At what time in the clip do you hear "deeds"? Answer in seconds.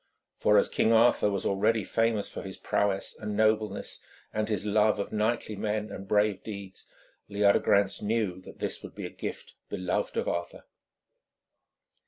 6.41-6.87